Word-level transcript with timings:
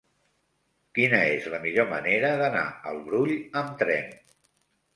Quina 0.99 1.19
és 1.33 1.45
la 1.55 1.59
millor 1.67 1.87
manera 1.93 2.33
d'anar 2.41 2.65
al 2.93 2.99
Brull 3.11 3.37
amb 3.65 3.79
tren? 3.85 4.13